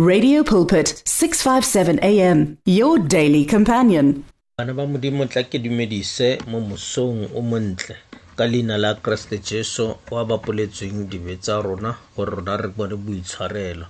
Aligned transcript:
Radio 0.00 0.40
Pulpit 0.40 1.04
657 1.04 2.00
AM 2.00 2.56
your 2.64 2.96
daily 3.04 3.44
companion. 3.44 4.24
Bana 4.56 4.72
ba 4.72 4.88
modimo 4.88 5.20
tla 5.28 5.44
ke 5.44 5.60
dumedise 5.60 6.40
mo 6.48 6.64
mosong 6.64 7.28
o 7.36 7.44
montle 7.44 8.00
ka 8.32 8.48
leina 8.48 8.80
la 8.80 8.96
Kriste 8.96 9.36
Jesu 9.44 9.92
wa 10.08 10.24
bapoletsweng 10.24 11.04
dibe 11.12 11.36
tsa 11.36 11.60
rona 11.60 11.92
gore 12.16 12.40
rona 12.40 12.56
re 12.56 12.72
bone 12.72 12.96
boitshwarelo. 12.96 13.84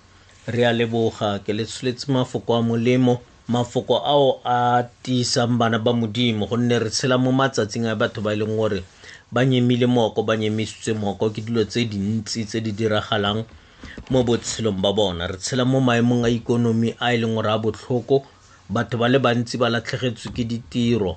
Re 0.51 0.63
a 0.67 0.75
leboga 0.75 1.39
ke 1.47 1.55
le 1.55 1.63
tsholetse 1.71 2.11
mafoko 2.11 2.59
a 2.59 2.63
molemo 2.67 3.23
mafoko 3.47 4.03
ao 4.03 4.43
a 4.43 4.83
tiisang 5.07 5.55
bana 5.55 5.79
ba 5.79 5.95
modimo 5.95 6.51
gonne 6.51 6.83
re 6.83 6.91
tshela 6.91 7.15
mo 7.15 7.31
matsatsing 7.31 7.87
a 7.87 7.95
batho 7.95 8.19
ba 8.19 8.35
e 8.35 8.43
leng 8.43 8.59
gore 8.59 8.83
ba 9.31 9.47
nyemile 9.47 9.87
mooko 9.87 10.27
ba 10.27 10.35
nyemisitswe 10.35 10.99
mooko 10.99 11.31
ke 11.31 11.47
dilo 11.47 11.63
tse 11.63 11.87
dintsi 11.87 12.43
tse 12.43 12.59
di 12.59 12.75
diragalang 12.75 13.47
mo 14.13 14.21
botshelong 14.29 14.81
ba 14.85 14.91
bona 14.99 15.25
re 15.31 15.37
tshela 15.43 15.65
mo 15.73 15.79
maemong 15.89 16.25
a 16.27 16.29
ikonomi 16.39 16.89
a 17.07 17.07
e 17.15 17.17
leng 17.23 17.35
gore 17.37 17.51
a 17.57 17.63
botlhoko 17.65 18.17
batho 18.75 18.97
ba 19.03 19.07
le 19.13 19.19
bantsi 19.27 19.55
ba 19.63 19.67
latlhegetswe 19.75 20.29
ke 20.37 20.43
ditiro 20.51 21.13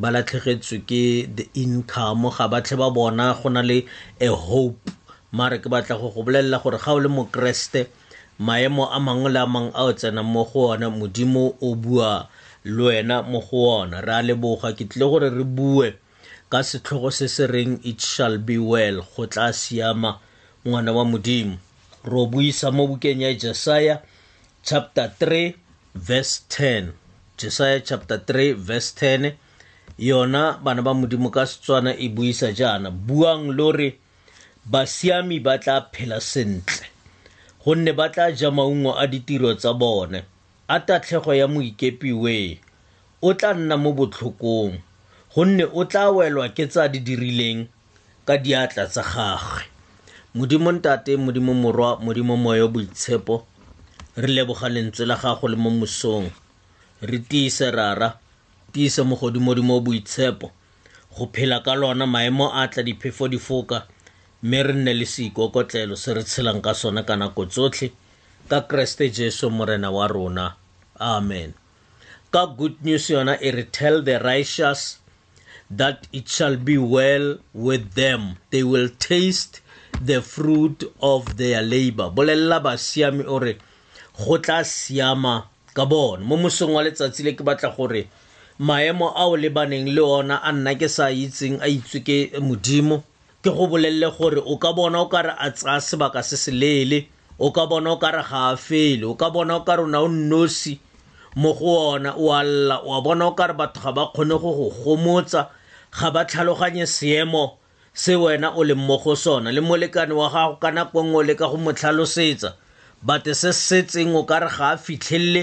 ba 0.00 0.08
latlhegetswe 0.14 0.76
ke 0.88 1.02
the 1.36 1.44
income 1.64 2.22
ga 2.36 2.44
batle 2.52 2.76
ba 2.82 2.88
bona 2.98 3.24
go 3.38 3.48
na 3.54 3.62
le 3.70 3.78
a 4.26 4.28
hope 4.48 4.82
mare 5.36 5.56
ke 5.62 5.68
batla 5.74 5.94
go 6.00 6.06
go 6.14 6.20
bolelela 6.26 6.58
gore 6.64 6.78
ga 6.84 6.90
o 6.96 6.98
le 7.04 7.08
mokeresete 7.16 7.80
maemo 8.46 8.82
a 8.96 8.98
mangwe 9.06 9.28
le 9.34 9.40
a 9.42 9.46
mangwe 9.54 9.72
a 9.74 9.82
o 9.90 9.92
tsenang 9.98 10.30
mo 10.34 10.42
go 10.50 10.60
ona 10.74 10.86
modimo 10.98 11.44
o 11.58 11.68
bua 11.84 12.10
le 12.64 12.80
wena 12.86 13.16
mo 13.30 13.38
go 13.48 13.60
ona 13.82 13.96
re 14.06 14.12
a 14.20 14.26
leboga 14.28 14.70
ke 14.76 14.84
tlile 14.88 15.06
gore 15.12 15.28
re 15.38 15.44
bue 15.56 15.88
ka 16.52 16.58
setlhogo 16.68 17.10
se 17.18 17.26
se 17.36 17.44
reng 17.50 17.74
it 17.90 17.98
shall 18.00 18.36
be 18.46 18.56
well 18.70 19.02
go 19.14 19.26
tla 19.26 19.50
siama 19.52 20.10
ngwana 20.66 20.90
wa 20.94 21.02
modimo 21.04 21.56
ro 22.06 22.30
buisa 22.30 22.70
mo 22.70 22.86
bukeng 22.86 23.18
ya 23.18 23.34
jesaya 23.34 23.98
chapter 24.62 25.10
3 25.10 25.58
verse 25.98 26.46
10 26.46 26.94
jesaya 27.34 27.82
chapter 27.82 28.22
3 28.22 28.54
verse 28.54 28.94
10 28.94 29.34
yona 29.98 30.54
bana 30.62 30.80
ba 30.86 30.94
modimo 30.94 31.34
ka 31.34 31.42
setswana 31.50 31.90
e 31.98 32.06
buisa 32.06 32.54
jaana 32.54 32.94
buang 32.94 33.50
lo 33.52 33.74
re 33.74 33.98
basiami 34.62 35.42
ba 35.42 35.58
tla 35.58 35.90
phela 35.90 36.22
sentle 36.22 36.86
gonne 37.60 37.90
ba 37.90 38.06
tla 38.14 38.30
ja 38.30 38.54
maungo 38.54 38.94
a 38.94 39.04
ditiro 39.10 39.50
tsa 39.58 39.74
bone 39.74 40.22
a 40.70 40.76
tatlhego 40.78 41.34
ya 41.34 41.50
moikepiwe 41.50 42.34
o 43.18 43.28
tla 43.34 43.50
nna 43.54 43.74
mo 43.76 43.90
botlhokong 43.92 44.78
gonne 45.34 45.64
o 45.74 45.82
tla 45.90 46.14
welwa 46.14 46.54
ke 46.54 46.70
tsa 46.70 46.86
di 46.86 47.02
dirileng 47.02 47.66
ka 48.26 48.36
diatla 48.38 48.86
tsa 48.86 49.02
gagwe 49.02 49.74
modimo 50.38 50.68
ntate 50.72 51.12
modimo 51.26 51.52
morwa 51.62 51.90
modimo 52.06 52.34
riti 52.40 52.68
boitshepo 52.74 53.34
re 54.20 54.28
leboga 54.36 54.68
lentswe 54.74 55.04
la 55.10 55.16
gago 55.22 55.46
le 55.52 55.56
mo 55.56 55.70
mosong 55.78 56.28
re 57.08 57.18
tiise 57.28 57.68
rara 57.76 58.08
tiise 58.72 59.02
boitshepo 59.86 60.46
go 61.18 61.24
phela 61.32 61.58
ka 61.64 61.72
lona 61.80 62.06
maemo 62.14 62.46
a 62.52 62.62
tla 62.72 62.82
diphefo 62.88 63.24
di 63.32 63.38
foka 63.38 63.78
mme 64.42 64.60
re 64.66 64.72
nne 64.74 64.92
le 64.98 65.06
seikokotlelo 65.14 65.96
se 66.02 66.10
re 66.16 66.22
tshelang 66.28 66.60
ka 66.66 66.72
sona 66.80 67.02
ka 67.08 67.14
nako 67.20 67.42
tsotlhe 67.52 67.88
ka 68.50 68.58
keresete 68.68 69.06
jesu 69.16 69.48
morena 69.56 69.88
wa 69.96 70.06
rona 70.16 70.46
amen 71.14 71.50
ka 72.32 72.42
good 72.58 72.76
news 72.84 73.04
yona 73.14 73.34
e 73.40 73.50
re 73.56 73.64
tell 73.76 73.96
the 74.06 74.16
righteous 74.28 74.82
that 75.80 75.98
it 76.18 76.26
shall 76.28 76.56
be 76.68 76.76
well 76.96 77.26
with 77.68 77.84
them 78.00 78.22
they 78.50 78.62
will 78.72 78.90
taste 79.10 79.52
the 80.00 80.20
fruit 80.20 80.84
of 81.00 81.36
their 81.36 81.62
labor 81.62 82.10
bolelela 82.10 82.60
basiami 82.60 83.24
o 83.26 83.38
re 83.38 83.56
go 84.18 84.36
tla 84.38 84.64
siama 84.64 85.46
ka 85.74 85.84
bona 85.84 86.22
mo 86.24 86.36
mosong 86.36 86.72
wa 86.76 86.82
letsatsi 86.84 87.24
le 87.24 87.32
ke 87.32 87.42
batla 87.44 87.70
gore 87.76 88.08
maemo 88.60 89.12
ao 89.16 89.36
lebaneng 89.36 89.88
le 89.94 90.00
ona 90.02 90.36
a 90.42 90.52
nna 90.52 90.74
ke 90.80 90.88
sa 90.88 91.08
itseng 91.10 91.58
a 91.64 91.68
itswe 91.68 92.00
ke 92.04 92.16
modimo 92.40 93.04
ke 93.42 93.50
go 93.50 93.66
bolelele 93.66 94.08
gore 94.16 94.40
o 94.40 94.56
ka 94.58 94.72
bona 94.72 95.00
o 95.04 95.06
kare 95.08 95.32
a 95.38 95.50
tsaya 95.50 95.80
sebaka 95.80 96.22
se 96.22 96.36
se 96.36 96.50
leele 96.52 97.08
o 97.38 97.52
ka 97.52 97.66
bona 97.66 97.90
o 97.96 97.96
kare 97.96 98.22
ga 98.30 98.52
a 98.52 98.56
fele 98.56 99.04
o 99.08 99.14
ka 99.14 99.30
bona 99.30 99.56
o 99.56 99.60
kare 99.64 99.82
o 99.84 99.88
na 99.88 100.00
o 100.04 100.08
nnosi 100.08 100.78
mo 101.36 101.52
go 101.52 101.88
ona 101.96 102.12
o 102.16 102.32
a 102.32 102.42
lla 102.44 102.76
o 102.84 102.92
a 102.96 103.00
bona 103.00 103.26
o 103.32 103.32
kare 103.32 103.54
batho 103.56 103.80
ga 103.80 103.92
ba 103.92 104.04
kgone 104.12 104.36
go 104.40 104.50
go 104.54 104.66
gomotsa 104.82 105.48
ga 105.92 106.08
ba 106.10 106.24
tlhaloganye 106.26 106.84
seemo 106.88 107.58
se 107.98 108.14
wena 108.16 108.50
o 108.54 108.62
leng 108.64 108.76
mo 108.86 108.98
go 108.98 109.14
sona 109.16 109.50
le 109.52 109.60
molekane 109.60 110.12
wa 110.14 110.28
gago 110.30 110.56
ka 110.60 110.70
nako 110.76 110.98
e 111.00 111.02
nngwe 111.06 111.22
le 111.28 111.34
ka 111.40 111.46
go 111.50 111.56
mo 111.64 111.72
tlhalosetsa 111.78 112.50
bate 113.06 113.32
se 113.40 113.50
setseng 113.66 114.12
o 114.16 114.22
ka 114.30 114.36
re 114.42 114.48
ga 114.56 114.66
a 114.76 114.76
fitlhelele 114.84 115.42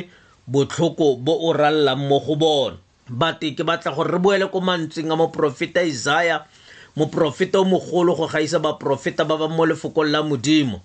botlhoko 0.51 1.07
bo 1.25 1.33
o 1.49 1.53
rallang 1.61 2.03
mo 2.09 2.17
go 2.25 2.35
bona 2.35 2.77
bate 3.09 3.47
ke 3.57 3.63
batla 3.65 3.91
gore 3.97 4.11
re 4.11 4.19
boele 4.19 4.45
ko 4.53 4.61
mantsweng 4.61 5.09
a 5.09 5.15
moporofeta 5.17 5.81
isaya 5.83 6.43
moporofeta 6.95 7.57
o 7.59 7.65
mogolo 7.65 8.13
go 8.15 8.27
gaisa 8.29 8.59
baporofeta 8.59 9.25
ba 9.25 9.35
ba 9.37 9.47
mo 9.49 9.65
lefokong 9.65 10.11
la 10.13 10.21
modimo 10.21 10.81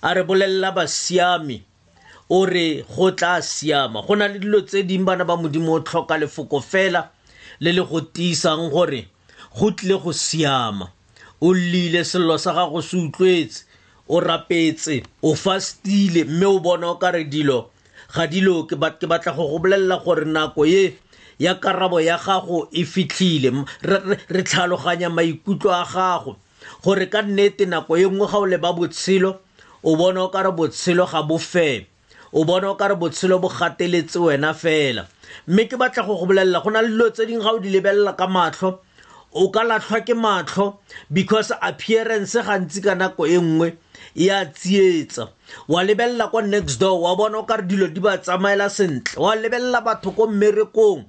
a 0.00 0.14
re 0.14 0.22
bolelela 0.24 0.70
basiame 0.72 1.60
o 2.30 2.46
re 2.46 2.80
go 2.96 3.10
tla 3.10 3.42
siama 3.42 4.00
go 4.08 4.16
na 4.16 4.26
le 4.28 4.38
dilo 4.38 4.60
tse 4.62 4.82
dingwe 4.82 5.04
bana 5.12 5.24
ba 5.28 5.36
modimo 5.36 5.72
o 5.76 5.80
tlhoka 5.84 6.16
lefoko 6.16 6.60
fela 6.64 7.10
le 7.60 7.72
le 7.76 7.82
go 7.84 8.00
tiisang 8.00 8.72
gore 8.72 9.04
go 9.60 9.68
tlile 9.70 10.00
go 10.00 10.12
siama 10.16 10.88
o 11.40 11.54
llile 11.54 12.04
sello 12.04 12.36
sa 12.38 12.52
gago 12.52 12.82
se 12.82 12.96
utlwetse 12.96 13.64
o 14.08 14.20
rapetse 14.20 15.02
o 15.22 15.34
fastile 15.34 16.24
mme 16.24 16.44
o 16.46 16.58
bona 16.60 16.90
o 16.90 16.94
ka 17.00 17.10
re 17.10 17.24
dilo 17.24 17.70
ga 18.14 18.26
dilo 18.26 18.66
ke 18.68 18.76
batla 18.76 19.18
go 19.32 19.48
go 19.48 19.58
bolelela 19.58 20.00
gore 20.04 20.24
nako 20.24 20.64
ye 20.66 20.98
ya 21.38 21.54
karabo 21.54 22.00
ya 22.00 22.18
gago 22.18 22.68
e 22.72 22.84
fitlhile 22.84 23.64
re 24.28 24.42
tlhaloganya 24.44 25.08
maikutlo 25.08 25.72
a 25.72 25.84
gago 25.84 26.36
gore 26.84 27.06
ka 27.08 27.22
nnete 27.22 27.64
nako 27.66 27.96
e 27.96 28.04
nngwe 28.04 28.26
ga 28.28 28.38
o 28.38 28.46
leba 28.46 28.72
botshelo 28.76 29.36
o 29.82 29.96
bona 29.96 30.22
o 30.24 30.28
ka 30.28 30.42
re 30.42 30.52
botshelo 30.52 31.06
ga 31.06 31.22
bo 31.22 31.38
feme 31.38 31.86
o 32.32 32.44
bona 32.44 32.70
o 32.70 32.74
ka 32.76 32.88
re 32.92 32.94
botshelo 32.94 33.38
bo 33.40 33.48
gateletse 33.48 34.20
wena 34.20 34.52
fela 34.52 35.08
mme 35.48 35.64
ke 35.68 35.76
batla 35.80 36.04
go 36.04 36.20
go 36.20 36.26
bolelela 36.26 36.60
go 36.62 36.70
na 36.70 36.80
le 36.82 36.88
dilo 36.90 37.10
tse 37.10 37.26
dingwe 37.26 37.44
ga 37.44 37.52
o 37.52 37.58
di 37.58 37.70
lebelela 37.70 38.12
ka 38.12 38.28
matlho 38.28 38.80
o 39.32 39.48
ka 39.50 39.62
latlhwa 39.62 40.00
ke 40.02 40.14
matlho 40.14 40.78
because 41.12 41.52
appearance 41.62 42.34
gantsi 42.34 42.82
ka 42.82 42.94
nako 42.98 43.26
e 43.30 43.38
nngwe 43.38 43.68
e 44.18 44.26
a 44.28 44.42
tsietsa 44.50 45.30
wa 45.70 45.82
lebelela 45.86 46.30
kwa 46.30 46.42
next 46.42 46.78
door 46.82 46.98
wa 47.00 47.14
bona 47.14 47.38
o 47.38 47.46
ka 47.46 47.56
re 47.62 47.64
dilo 47.66 47.86
di 47.86 48.00
ba 48.02 48.18
tsamaela 48.18 48.66
sentle 48.70 49.20
wa 49.22 49.34
lebelela 49.34 49.80
batho 49.80 50.10
ko 50.10 50.26
mmerekong 50.26 51.04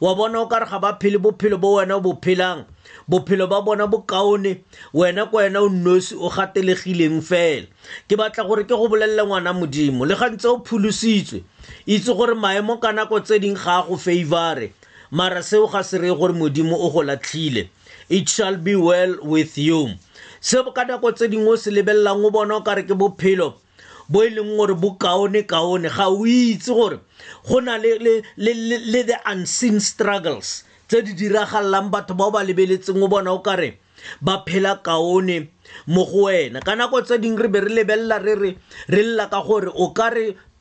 wa 0.00 0.14
bona 0.16 0.40
o 0.40 0.46
ka 0.48 0.58
re 0.64 0.66
ga 0.72 0.78
ba 0.78 0.96
phele 1.00 1.18
bophelo 1.20 1.58
bo 1.60 1.74
wena 1.76 1.96
o 2.00 2.00
bo 2.00 2.16
phelang 2.24 2.64
bophelo 3.08 3.44
ba 3.46 3.60
bona 3.60 3.84
bo 3.86 4.00
kaone 4.08 4.64
wena 4.96 5.28
ko 5.28 5.36
wena 5.36 5.60
o 5.60 5.68
nosi 5.68 6.16
o 6.16 6.32
gatelegileng 6.32 7.20
fela 7.20 7.68
ke 8.08 8.16
batla 8.16 8.44
gore 8.48 8.64
ke 8.64 8.72
go 8.72 8.88
bolelele 8.88 9.20
ngwana 9.24 9.52
modimo 9.52 10.08
le 10.08 10.16
gantse 10.16 10.48
o 10.48 10.64
pholositswe 10.64 11.44
itse 11.84 12.08
gore 12.14 12.32
maemo 12.34 12.80
ka 12.80 12.92
nako 12.96 13.20
tse 13.20 13.36
dingwe 13.38 13.60
ga 13.60 13.84
a 13.84 13.84
go 13.84 13.96
favore 14.00 14.72
mara 15.10 15.42
ga 15.42 15.82
gore 16.14 16.32
modimo 16.34 16.74
o 16.76 16.90
go 16.90 17.00
latlhile 17.02 17.68
it 18.08 18.28
shall 18.28 18.56
be 18.56 18.74
well 18.74 19.16
with 19.22 19.56
you 19.58 19.90
se 20.40 20.56
ka 20.74 20.82
nako 20.84 21.12
tse 21.12 21.28
dingwe 21.30 21.56
se 21.58 21.70
lebelelang 21.70 22.24
o 22.24 22.30
bona 22.30 22.56
o 22.58 22.66
kare 22.66 22.82
ke 22.82 22.94
bophelo 22.94 23.54
bo 24.08 24.22
e 24.22 24.30
leng 24.30 24.54
bo 24.78 24.96
kaone 24.98 25.42
kaone 25.46 25.88
ga 25.90 26.08
o 26.10 26.24
itse 26.26 26.68
gore 26.72 26.98
go 27.48 27.58
le, 27.60 27.78
le, 27.78 27.98
le, 28.36 28.52
le, 28.54 28.76
le 28.90 29.00
the 29.02 29.18
unseen 29.26 29.80
struggles 29.80 30.64
tse 30.88 31.02
di 31.02 31.12
diragalelang 31.14 31.90
batho 31.90 32.14
bao 32.14 32.30
ba 32.30 32.42
lebeletseng 32.46 33.02
o 33.02 33.08
bona 33.08 33.32
o 33.34 33.38
kare 33.38 33.78
ba 34.22 34.42
phela 34.46 34.82
kaone 34.82 35.48
mo 35.86 36.04
go 36.06 36.26
wena 36.30 36.60
ka 36.62 36.74
nako 36.74 37.02
tse 37.02 37.18
dingwe 37.18 37.42
re 37.46 37.48
be 37.48 37.60
re 37.60 37.70
lebelela 37.82 38.18
re 38.18 38.34
re 38.34 38.50
re 38.90 39.02
lla 39.02 39.26
ka 39.30 39.42
gore 39.42 39.70
o 39.74 39.90
ka 39.92 40.10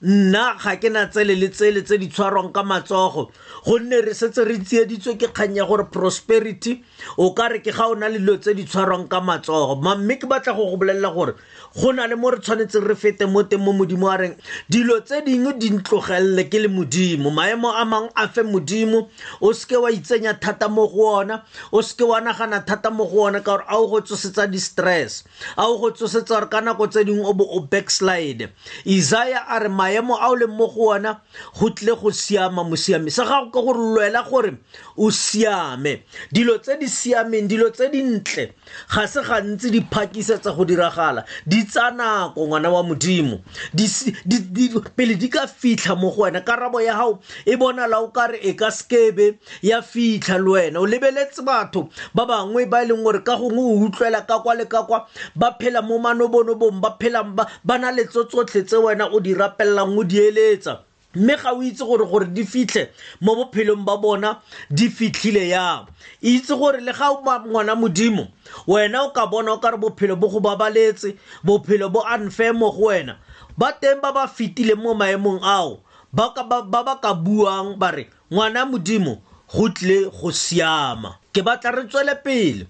nna 0.06 0.54
ga 0.62 0.76
ke 0.78 0.90
na 0.94 1.08
tsele 1.10 1.34
le 1.34 1.50
tsele 1.50 1.82
tse 1.82 1.98
di 1.98 2.08
tshwarwang 2.14 2.54
ka 2.54 2.62
matsogo 2.62 3.32
gonne 3.66 4.06
re 4.06 4.14
setse 4.14 4.46
re 4.46 4.60
tsieditswe 4.62 5.18
ke 5.18 5.28
kgang 5.34 5.58
ya 5.58 5.66
gore 5.66 5.90
prosperity 5.90 6.84
o 7.18 7.34
ka 7.34 7.48
re 7.50 7.60
ke 7.66 7.74
ga 7.74 7.90
o 7.90 7.96
na 7.98 8.06
le 8.08 8.22
dilo 8.22 8.38
tse 8.38 8.54
di 8.54 8.64
tshwarwang 8.70 9.10
ka 9.10 9.18
matsogo 9.18 9.82
mamme 9.82 10.20
ke 10.22 10.28
batla 10.30 10.54
go 10.54 10.70
go 10.70 10.78
bolelela 10.78 11.10
gore 11.10 11.34
go 11.82 11.92
na 11.92 12.06
le 12.08 12.16
mo 12.16 12.30
re 12.32 12.40
tshwanetseng 12.40 12.88
re 12.88 12.96
fete 12.96 13.26
mo 13.28 13.44
teng 13.44 13.60
mo 13.60 13.74
modimo 13.74 14.08
a 14.10 14.18
reng 14.18 14.36
dilo 14.72 15.00
tse 15.04 15.22
dingwe 15.26 15.54
di 15.60 15.70
ntlogelele 15.76 16.48
ke 16.50 16.60
le 16.64 16.68
modimo 16.72 17.30
maemo 17.32 17.72
a 17.74 17.84
mangwe 17.86 18.12
a 18.16 18.28
fe 18.30 18.42
modimo 18.44 19.10
o 19.42 19.52
seke 19.54 19.76
wa 19.78 19.92
itsenya 19.92 20.38
thata 20.40 20.70
mo 20.70 20.88
go 20.88 21.12
ona 21.20 21.44
o 21.72 21.82
seke 21.84 22.04
wa 22.08 22.22
nagana 22.22 22.62
thata 22.66 22.90
mo 22.92 23.06
go 23.06 23.28
ona 23.28 23.42
ka 23.42 23.52
gore 23.58 23.64
a 23.68 23.76
o 23.78 23.88
go 23.88 24.00
tsosetsa 24.00 24.48
di-stress 24.52 25.24
a 25.58 25.68
o 25.68 25.78
go 25.78 25.92
tsosetsa 25.92 26.32
gore 26.40 26.48
ka 26.50 26.62
nako 26.64 26.88
tse 26.88 27.04
dingwe 27.04 27.28
o 27.28 27.34
bo 27.34 27.44
o 27.44 27.60
backslide 27.60 28.48
isaia 28.86 29.44
a 29.48 29.60
re 29.60 29.68
maemo 29.68 30.16
a 30.16 30.32
o 30.32 30.36
leng 30.36 30.56
mo 30.56 30.68
go 30.72 30.96
ona 30.96 31.20
go 31.60 31.70
tlile 31.70 32.00
go 32.00 32.10
siama 32.12 32.64
mosiame 32.64 33.12
sa 33.12 33.24
gago 33.28 33.52
ke 33.52 33.60
gore 33.60 33.80
lwela 33.84 34.24
gore 34.24 34.56
o 34.96 35.12
siame 35.12 36.04
dilo 36.32 36.56
tse 36.64 36.80
di 36.80 36.88
siameng 36.88 37.48
dilo 37.52 37.68
tse 37.72 37.92
dintle 37.92 38.54
ga 38.96 39.04
se 39.12 39.20
gantsi 39.28 39.72
diphakisetsa 39.76 40.56
go 40.56 40.64
diragala 40.64 41.26
di 41.46 41.65
bitsa 41.66 41.92
nako 41.92 42.48
ngwana 42.48 42.70
wa 42.70 42.84
modimo 42.84 43.40
pele 44.96 45.16
di 45.18 45.28
ka 45.30 45.48
fitlha 45.48 45.96
mo 45.96 46.12
go 46.12 46.22
wena 46.24 46.42
karabo 46.42 46.80
ya 46.82 46.94
gago 46.94 47.20
e 47.46 47.56
bonala 47.58 47.98
o 48.00 48.10
kare 48.12 48.38
e 48.42 48.54
ka 48.54 48.70
skebe 48.72 49.40
ya 49.62 49.82
fitlha 49.82 50.38
le 50.38 50.50
wena 50.52 50.80
o 50.80 50.86
lebeletse 50.86 51.42
batho 51.42 51.90
ba 52.14 52.26
bangwe 52.26 52.70
ba 52.70 52.84
e 52.84 52.88
leng 52.88 53.02
gore 53.04 53.20
ka 53.26 53.36
gongwe 53.38 53.64
o 53.66 53.86
utlwela 53.90 54.22
ka 54.28 54.40
kwa 54.40 54.54
le 54.56 54.66
ka 54.66 54.84
kwa 54.84 55.08
ba 55.36 55.56
phela 55.60 55.82
mo 55.82 55.98
manobonobong 56.00 56.82
ba 56.82 56.94
phelang 57.02 57.34
ba 57.36 57.78
na 57.78 57.90
le 57.92 58.06
tso 58.06 58.24
tsotlhe 58.30 58.62
tse 58.64 58.78
wena 58.78 59.10
o 59.12 59.20
di 59.20 59.34
rapelelang 59.34 59.98
o 59.98 60.04
di 60.04 60.20
eletsa 60.22 60.85
mme 61.16 61.36
ga 61.44 61.52
o 61.54 61.64
itse 61.64 61.84
gore 61.86 62.06
gore 62.06 62.26
di 62.28 62.44
fitlhe 62.44 62.90
mo 63.22 63.36
bophelong 63.36 63.86
ba 63.86 63.98
bona 63.98 64.42
di 64.70 64.90
fitlhile 64.90 65.48
yang 65.48 65.88
itse 66.22 66.54
gore 66.56 66.82
le 66.82 66.92
ga 66.92 67.08
ngwana 67.48 67.76
modimo 67.76 68.28
wena 68.68 69.04
o 69.04 69.10
ka 69.12 69.26
bona 69.28 69.54
o 69.54 69.58
ka 69.60 69.70
re 69.72 69.78
bophelo 69.78 70.16
bo 70.16 70.28
go 70.28 70.40
babaletse 70.40 71.16
bophelo 71.44 71.90
bo 71.90 72.04
unfair 72.04 72.54
mo 72.54 72.72
go 72.72 72.92
wena 72.92 73.18
ba 73.58 73.72
teng 73.82 74.02
ba 74.02 74.12
ba 74.12 74.28
fetileng 74.28 74.82
mo 74.84 74.94
maemong 74.94 75.40
ao 75.44 75.80
ba 76.12 76.32
ba 76.36 76.96
ka 77.02 77.14
buang 77.14 77.76
ba 77.80 77.92
re 77.92 78.10
ngwana 78.32 78.66
modimo 78.66 79.22
go 79.48 79.70
tlile 79.72 80.12
go 80.12 80.32
siama 80.32 81.16
ke 81.32 81.42
batla 81.42 81.72
re 81.72 81.88
tswele 81.88 82.16
pele 82.16 82.68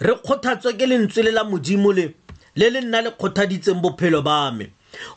re 0.00 0.14
kgothatswe 0.14 0.76
ke 0.76 0.86
lentswe 0.86 1.22
le 1.22 1.32
la 1.32 1.44
modimo 1.44 1.92
le 1.92 2.12
le 2.56 2.70
le 2.70 2.80
nna 2.80 3.00
le 3.02 3.10
kgothaditseng 3.16 3.80
bophelo 3.80 4.20
ba 4.22 4.52
me 4.52 4.72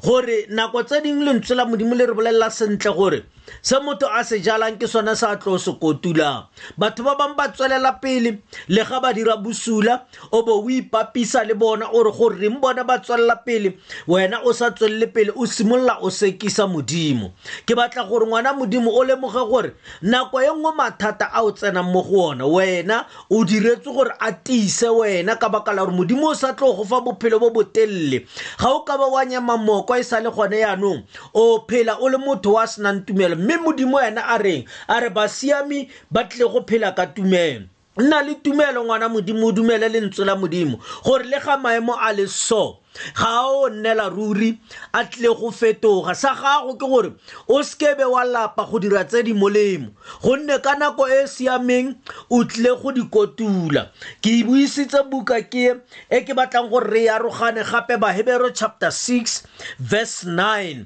gore 0.06 0.38
nako 0.56 0.80
tse 0.88 0.98
dingwe 1.04 1.24
lentswe 1.26 1.54
la 1.56 1.64
modimo 1.70 1.94
le 1.96 2.04
re 2.10 2.14
bolelela 2.18 2.52
sentle 2.58 2.92
gore 2.98 3.20
se 3.62 3.80
motho 3.80 4.08
a 4.12 4.24
se 4.24 4.40
jalang 4.42 4.78
ke 4.78 4.88
sone 4.88 5.16
se 5.16 5.26
a 5.28 5.36
tlo 5.38 5.58
se 5.58 5.72
kotulang 5.76 6.48
batho 6.78 7.04
ba 7.04 7.16
bangwe 7.18 7.36
ba 7.38 7.50
tswelela 7.52 7.92
pele 8.02 8.40
le 8.68 8.84
ga 8.84 9.00
ba 9.00 9.14
dira 9.14 9.38
bosula 9.38 10.06
o 10.32 10.44
bo 10.44 10.60
o 10.62 10.70
ipapisa 10.70 11.44
le 11.44 11.54
bona 11.56 11.90
ore 11.92 12.12
goreng 12.12 12.60
bona 12.62 12.84
ba 12.84 13.00
tswelela 13.02 13.36
pele 13.46 13.78
wena 14.08 14.42
o 14.46 14.54
sa 14.54 14.72
tswelele 14.72 15.08
pele 15.12 15.32
o 15.36 15.46
simolola 15.46 16.00
o 16.02 16.10
sekisa 16.10 16.68
modimo 16.68 17.32
ke 17.66 17.76
batla 17.76 18.04
gore 18.04 18.26
ngwana 18.26 18.54
modimo 18.54 18.92
o 18.92 19.04
lemoge 19.04 19.44
gore 19.50 19.72
nako 20.02 20.42
e 20.42 20.48
nngwe 20.50 20.72
mathata 20.76 21.30
a 21.34 21.44
o 21.44 21.52
tsenang 21.52 21.90
mo 21.92 22.02
go 22.04 22.26
ona 22.32 22.46
wena 22.48 23.06
o 23.30 23.44
diretswe 23.46 23.94
gore 23.94 24.12
a 24.20 24.32
tiise 24.32 24.90
wena 24.90 25.36
ka 25.36 25.50
baka 25.50 25.74
la 25.74 25.86
gore 25.86 25.96
modimo 25.96 26.30
o 26.30 26.34
sa 26.34 26.54
tlo 26.54 26.74
go 26.74 26.84
fa 26.84 27.02
bophelo 27.02 27.40
bo 27.40 27.50
botelele 27.50 28.26
ga 28.60 28.70
o 28.70 28.82
ka 28.84 28.98
ba 28.98 29.08
wa 29.10 29.26
nyema 29.26 29.58
moko 29.58 29.96
e 29.96 30.04
sa 30.04 30.20
le 30.20 30.30
gone 30.30 30.60
yaanong 30.60 31.04
o 31.34 31.64
phela 31.70 31.98
o 32.00 32.10
le 32.10 32.18
motho 32.18 32.54
wa 32.54 32.64
a 32.64 32.68
senang 32.68 33.06
tumelo 33.06 33.36
mme 33.40 33.58
modimo 33.58 34.02
yena 34.02 34.28
a 34.28 34.38
reng 34.38 34.66
a 34.88 35.00
re 35.00 35.10
basiami 35.10 35.90
ba 36.12 36.24
tlile 36.24 36.50
go 36.54 36.62
phela 36.62 36.96
ka 36.96 37.06
tumelo 37.08 37.66
nna 38.00 38.22
le 38.22 38.36
tumelo 38.36 38.84
ngwana 38.84 39.10
modimo 39.10 39.48
o 39.48 39.52
dumele 39.52 39.90
lentswe 39.90 40.26
la 40.26 40.36
modimo 40.36 40.80
gore 41.04 41.24
le 41.24 41.40
ga 41.40 41.58
maemo 41.58 41.96
a 42.00 42.12
le 42.14 42.28
so 42.28 42.80
ga 43.16 43.42
o 43.48 43.70
nnela 43.70 44.10
ruri 44.10 44.58
a 44.94 45.04
tlile 45.06 45.32
go 45.40 45.52
fetoga 45.52 46.16
sa 46.16 46.34
gago 46.36 46.76
ke 46.80 46.88
gore 46.90 47.10
o 47.48 47.62
sekebe 47.64 48.04
wa 48.04 48.24
lapa 48.24 48.64
go 48.72 48.80
dira 48.80 49.04
tse 49.04 49.24
di 49.24 49.34
molemo 49.34 49.88
gonne 50.24 50.60
ka 50.64 50.76
nako 50.80 51.08
e 51.10 51.24
e 51.24 51.28
siameng 51.28 51.96
o 52.30 52.44
tlile 52.46 52.72
go 52.82 52.92
di 52.92 53.04
kotula 53.04 53.88
ke 54.22 54.32
e 54.44 54.44
buisitse 54.44 55.00
buka 55.10 55.40
ke 55.48 55.80
e 56.12 56.20
ke 56.28 56.34
batlang 56.36 56.68
gore 56.70 56.90
re 56.92 57.08
arogane 57.10 57.64
gape 57.64 57.96
bahebero 58.00 58.52
chapter 58.54 58.92
6 58.92 59.44
verse 59.80 60.24
9 60.28 60.84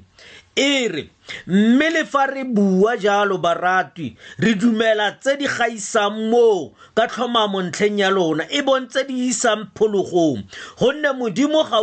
e 0.56 0.88
re 0.88 1.10
mme 1.46 1.88
le 1.90 2.04
fa 2.04 2.26
re 2.26 2.44
bua 2.44 2.96
jalo 2.96 3.38
baratwi 3.38 4.16
re 4.38 4.54
dumela 4.54 5.12
tse 5.12 5.36
di 5.36 5.46
gaisang 5.46 6.28
moo 6.30 6.72
ka 6.96 7.06
tlhomamo 7.08 7.62
ntlheng 7.62 7.98
ya 7.98 8.10
lona 8.10 8.44
e 8.48 8.62
bong 8.62 8.86
tse 8.88 9.04
di 9.08 9.28
isang 9.28 9.66
phologong 9.76 10.44
gonne 10.78 11.12
modimo 11.16 11.64
ga 11.64 11.80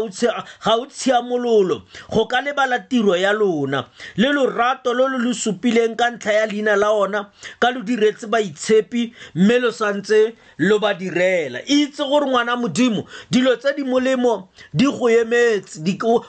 o 0.73 0.85
tshiamololo 0.85 1.81
go 2.13 2.25
ka 2.25 2.41
lebala 2.41 2.79
tiro 2.79 3.15
ya 3.17 3.33
lona 3.33 3.85
le 4.15 4.29
lorato 4.31 4.93
lo 4.93 5.07
lo 5.07 5.17
lo 5.17 5.33
supileng 5.33 5.95
ka 5.97 6.09
ntlha 6.11 6.33
ya 6.33 6.45
leina 6.45 6.75
la 6.75 6.91
ona 6.91 7.27
ka 7.59 7.69
lo 7.71 7.81
diretse 7.81 8.27
baitshepi 8.29 9.13
mme 9.35 9.59
lo 9.59 9.71
santse 9.71 10.35
lo 10.57 10.79
ba 10.79 10.93
direla 10.93 11.61
itse 11.65 12.03
gore 12.07 12.25
ngwana 12.29 12.55
modimo 12.55 13.05
dilo 13.29 13.55
tse 13.55 13.73
di 13.73 13.83
molemo 13.83 14.49
di 14.73 14.85
go 14.85 15.09
emetse 15.09 15.81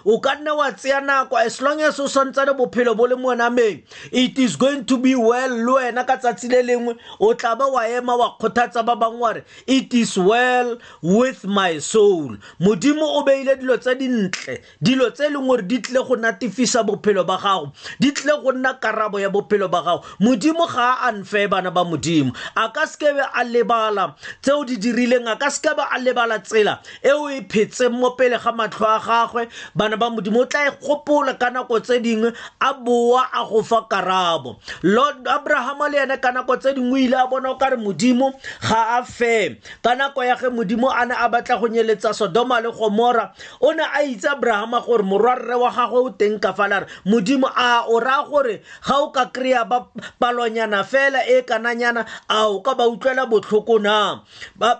o 0.05 0.19
ka 0.21 0.35
nne 0.35 0.51
wa 0.51 0.73
tseya 0.73 1.01
nako 1.01 1.37
as 1.37 1.61
long 1.61 1.81
as 1.81 2.01
o 2.01 2.09
santse 2.09 2.45
le 2.47 2.55
bophelo 2.57 2.95
le 3.07 3.17
mo 3.17 3.29
wena 3.29 3.51
meng 3.55 3.83
it 4.11 4.39
is 4.39 4.57
going 4.57 4.85
to 4.85 4.97
be 4.99 5.15
well 5.15 5.51
le 5.57 5.73
wena 5.79 6.07
ka 6.07 6.17
tsatsi 6.17 6.49
le 6.51 6.63
lengwe 6.63 6.95
o 7.21 7.35
tla 7.35 7.55
ba 7.57 7.67
wa 7.71 7.83
ema 7.89 8.17
wa 8.17 8.31
kgothatsa 8.39 8.83
ba 8.83 8.95
bangwe 8.97 9.19
wa 9.23 9.33
re 9.33 9.43
it 9.67 9.95
is 9.95 10.19
well 10.19 10.79
with 11.03 11.45
my 11.45 11.79
soul 11.81 12.37
modimo 12.61 13.03
o 13.19 13.23
beile 13.25 13.57
dilo 13.61 13.77
tse 13.79 13.95
dintle 13.95 14.61
dilo 14.83 15.11
tse 15.11 15.27
e 15.27 15.31
leng 15.31 15.47
gore 15.47 15.63
di 15.63 15.79
tlile 15.79 16.03
go 16.07 16.17
natefisa 16.17 16.83
bophelo 16.83 17.25
ba 17.27 17.37
gago 17.43 17.73
di 18.01 18.13
tlile 18.13 18.43
go 18.43 18.53
nna 18.53 18.75
karabo 18.75 19.21
ya 19.21 19.29
bophelo 19.31 19.69
ba 19.69 19.83
gago 19.83 20.03
modimo 20.21 20.67
ga 20.67 20.95
a 21.07 21.13
unfair 21.13 21.49
bana 21.49 21.71
ba 21.71 21.85
modimo 21.85 22.33
a 22.55 22.69
ka 22.73 22.87
sekebe 22.87 23.23
a 23.35 23.45
lebala 23.45 24.15
tseo 24.43 24.65
di 24.65 24.77
dirileng 24.77 25.29
a 25.29 25.37
ka 25.39 25.49
sekebe 25.51 25.83
a 25.91 25.99
lebala 25.99 26.39
tsela 26.39 26.81
eo 27.03 27.31
e 27.31 27.43
phetseng 27.51 27.95
mo 27.95 28.11
pele 28.15 28.39
ga 28.39 28.53
matlho 28.53 28.87
a 28.87 28.99
gagwe 28.99 29.49
bana 29.75 29.97
ba 29.97 30.11
modimo 30.11 30.41
o 30.43 30.47
tla 30.47 30.67
e 30.71 30.71
gopola 30.87 31.35
ka 31.39 31.51
nako 31.51 31.81
tse 31.81 32.01
dingwe 32.01 32.33
a 32.61 32.71
bo 32.75 32.92
boa 32.93 33.25
a 33.33 33.41
go 33.49 33.63
fa 33.65 33.81
karabo 33.93 34.59
lord 34.85 35.25
abrahama 35.27 35.89
le 35.89 35.99
ene 36.05 36.17
ka 36.21 36.29
nako 36.37 36.57
tse 36.61 36.75
dingwe 36.77 37.05
ile 37.09 37.17
a 37.17 37.25
bona 37.31 37.49
o 37.57 37.57
kare 37.61 37.77
modimo 37.81 38.29
ga 38.69 39.01
a 39.01 39.01
fe 39.17 39.57
ka 39.83 39.95
nako 39.97 40.21
ya 40.29 40.37
ge 40.37 40.49
modimo 40.53 40.93
a 40.93 41.07
ne 41.09 41.15
a 41.17 41.27
batla 41.33 41.57
go 41.61 41.67
nyeletsa 41.73 42.13
sodoma 42.13 42.61
le 42.61 42.69
gomora 42.77 43.33
o 43.65 43.73
ne 43.73 43.81
a 43.83 44.03
itse 44.05 44.29
abrahama 44.29 44.81
gore 44.85 45.03
morwarre 45.09 45.55
wa 45.57 45.71
gagwe 45.73 46.01
o 46.05 46.11
teng 46.21 46.37
ka 46.39 46.53
fa 46.53 46.69
lare 46.69 46.85
modimo 47.09 47.49
a 47.57 47.85
o 47.89 47.97
raya 47.99 48.29
gore 48.29 48.61
ga 48.87 48.97
o 49.01 49.09
ka 49.09 49.25
kry-a 49.33 49.65
ba 49.65 49.87
palonyana 50.21 50.85
fela 50.85 51.25
e 51.25 51.41
kananyana 51.49 52.05
a 52.29 52.45
o 52.53 52.61
ka 52.61 52.75
ba 52.77 52.85
utlwela 52.93 53.25
botlhoko 53.25 53.79
na 53.81 54.21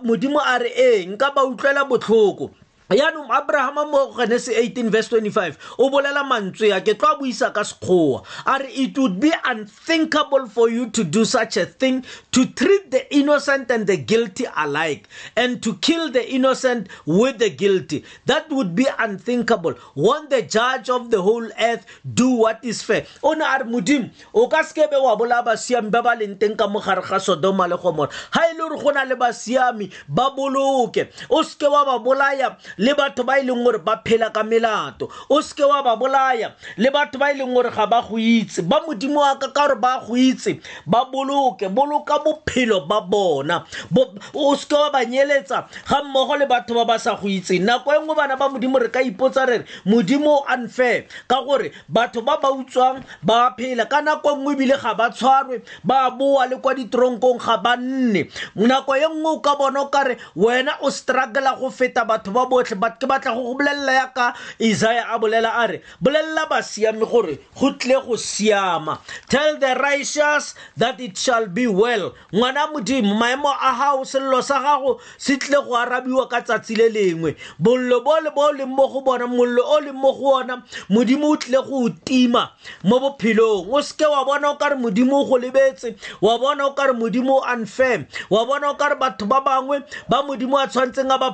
modimo 0.05 0.37
a 0.39 0.59
re 0.61 0.71
ee 0.77 1.01
nka 1.09 1.31
ba 1.33 1.45
utlwela 1.49 1.89
botlhoko 1.89 2.53
yaanong 2.95 3.25
um, 3.29 3.33
abrahama 3.33 3.83
mo 3.89 4.13
genese 4.13 4.53
18 4.61 4.93
verse 4.93 5.09
25 5.17 5.59
o 5.81 5.89
bolela 5.91 6.25
mantswe 6.25 6.69
ya 6.77 6.81
ke 6.85 6.93
tlo 6.97 7.09
a 7.17 7.17
buisa 7.19 7.49
ka 7.57 7.65
sekgowa 7.65 8.23
a 8.45 8.59
re 8.61 8.69
it 8.73 8.93
would 9.01 9.17
be 9.21 9.33
unthinkable 9.49 10.45
for 10.49 10.69
you 10.69 10.89
to 10.93 11.03
do 11.05 11.25
such 11.25 11.57
a 11.57 11.65
thing 11.67 12.05
to 12.31 12.45
treat 12.53 12.91
the 12.93 13.03
innocent 13.15 13.71
and 13.73 13.87
the 13.89 13.97
guilty 13.97 14.45
alike 14.57 15.09
and 15.37 15.63
to 15.65 15.75
kill 15.81 16.11
the 16.13 16.21
innocent 16.33 16.87
with 17.09 17.39
the 17.41 17.49
guilty 17.51 18.05
that 18.29 18.47
would 18.53 18.73
be 18.77 18.85
unthinkable 19.01 19.75
Won 19.95 20.29
the 20.29 20.43
judge 20.45 20.91
of 20.93 21.09
the 21.11 21.21
whole 21.25 21.47
earth 21.59 21.87
do 22.05 22.31
what 22.45 22.61
is 22.65 22.83
fair 22.85 23.07
o 23.25 23.33
ne 23.33 23.45
a 23.47 23.63
re 23.65 23.67
modimo 23.69 24.09
o 24.37 24.49
ka 24.53 24.61
sekebe 24.63 24.97
wa 25.01 25.17
bolaya 25.17 25.41
basiami 25.45 25.89
ba 25.91 26.03
ba 26.05 26.13
leng 26.17 26.37
teng 26.37 26.57
ka 26.61 26.69
mogare 26.69 27.01
ga 27.03 27.17
sodoma 27.19 27.65
le 27.69 27.77
gomora 27.81 28.13
ga 28.33 28.49
e 28.53 28.53
le 28.53 28.67
gore 28.69 28.77
go 28.83 28.91
na 28.93 29.05
le 29.09 29.17
basiami 29.17 29.89
ba 30.09 30.31
boloke 30.37 31.09
o 31.33 31.41
seke 31.43 31.67
wa 31.73 31.85
ba 31.89 31.97
bolaya 31.99 32.57
le 32.83 32.95
batho 32.95 33.23
ba 33.23 33.39
e 33.39 33.43
leng 33.47 33.63
gore 33.63 33.79
ba 33.79 34.03
phela 34.05 34.31
ka 34.35 34.43
melato 34.43 35.07
o 35.31 35.41
seke 35.41 35.63
wa 35.63 35.83
ba 35.87 35.95
bolaya 35.95 36.53
le 36.77 36.91
batho 36.91 37.17
ba 37.19 37.31
e 37.31 37.35
leng 37.39 37.55
gore 37.55 37.71
ga 37.71 37.87
ba 37.87 38.03
go 38.03 38.19
itse 38.19 38.59
ba 38.63 38.81
modimo 38.85 39.21
wa 39.23 39.37
ka 39.39 39.47
ka 39.55 39.69
gore 39.69 39.79
ba 39.79 40.01
go 40.03 40.17
itse 40.17 40.59
ba 40.85 41.07
boloke 41.07 41.69
boloka 41.71 42.19
bophelo 42.25 42.81
ba 42.91 42.99
bona 43.01 43.63
o 44.35 44.55
seke 44.59 44.75
wa 44.75 44.91
ba 44.91 45.05
nyeletsa 45.05 45.69
ga 45.71 46.03
mmogo 46.03 46.35
le 46.37 46.47
batho 46.51 46.75
ba 46.75 46.85
ba 46.85 46.99
sa 46.99 47.15
go 47.15 47.29
itse 47.31 47.61
nako 47.63 47.95
e 47.95 48.01
nngwe 48.03 48.15
bana 48.19 48.35
ba 48.37 48.49
modimo 48.51 48.79
re 48.83 48.91
ka 48.91 48.99
ipotsa 48.99 49.47
re 49.47 49.63
re 49.63 49.65
modimo 49.87 50.43
unfair 50.51 51.07
ka 51.31 51.39
gore 51.47 51.71
batho 51.87 52.21
ba 52.27 52.41
ba 52.43 52.51
utswang 52.51 52.99
ba 53.23 53.55
phela 53.55 53.87
ka 53.87 54.03
nako 54.03 54.35
e 54.35 54.37
nngwe 54.43 54.53
ebile 54.59 54.77
ga 54.83 54.95
ba 54.99 55.07
tshwarwe 55.11 55.63
ba 55.85 56.11
boa 56.11 56.51
le 56.51 56.59
kwa 56.59 56.75
ditoronkong 56.75 57.39
ga 57.39 57.57
ba 57.63 57.77
nne 57.79 58.27
nako 58.59 58.99
e 58.99 59.07
nngwe 59.07 59.33
o 59.39 59.39
ka 59.39 59.55
bona 59.55 59.81
o 59.87 59.87
kare 59.87 60.19
wena 60.35 60.75
o 60.83 60.91
struggle 60.91 61.55
go 61.63 61.71
feta 61.71 62.03
batho 62.05 62.35
ba 62.35 62.47
botlhe 62.51 62.72
but 62.79 63.01
ke 63.01 63.05
batla 63.09 63.35
go 63.35 63.55
bolelela 63.55 63.93
yaka 63.95 64.33
a 64.59 65.19
bolela 65.19 65.65
a 65.65 65.69
re 65.73 65.83
bolelela 66.03 67.11
gore 67.11 67.39
go 67.59 67.71
go 68.03 68.15
siama 68.17 69.01
tell 69.29 69.59
the 69.59 69.75
righteous 69.81 70.55
that 70.77 71.01
it 71.01 71.17
shall 71.17 71.47
be 71.47 71.67
well 71.67 72.15
ngwana 72.33 72.73
modimo 72.73 73.15
maemo 73.19 73.51
a 73.53 73.73
gago 73.75 74.05
sello 74.05 74.43
sa 74.43 74.63
gago 74.63 75.01
se 75.19 75.37
tle 75.37 75.63
go 75.65 75.77
arabiwa 75.77 76.29
ka 76.29 76.41
tsatsi 76.43 76.77
le 76.77 76.89
lengwe 76.89 77.37
bollo 77.59 78.03
bo 78.05 78.19
le 78.21 78.31
bo 78.31 78.51
leng 78.53 78.69
mo 78.69 78.89
go 78.89 79.01
bona 79.01 79.27
mollo 79.27 79.63
o 79.65 79.79
leng 79.81 79.95
mo 79.97 80.13
go 80.13 80.37
ona 80.37 80.63
modimo 80.91 81.33
o 81.33 81.37
tlile 81.37 81.63
go 81.67 81.89
tima 82.05 82.51
mo 82.85 82.99
bophelong 82.99 83.69
o 83.71 83.83
seke 83.83 84.07
wa 84.09 84.25
bona 84.25 84.51
o 84.51 84.57
kare 84.57 84.77
modimo 84.77 85.17
o 85.23 85.25
go 85.25 85.39
lebetse 85.39 85.97
wa 86.21 86.39
bona 86.39 86.67
o 86.67 86.75
kare 86.75 86.93
modimo 86.93 87.41
o 87.41 87.45
unfair 87.53 88.07
wa 88.31 88.45
bona 88.47 88.71
o 88.71 88.75
kare 88.75 88.95
batho 88.97 89.27
ba 89.27 89.41
bangwe 89.41 89.83
ba 90.09 90.23
modimo 90.23 90.59
a 90.59 90.67
tshwanetseng 90.67 91.11
a 91.13 91.19
ba 91.19 91.33